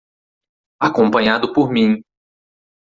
[0.79, 2.01] Acompanhado por mim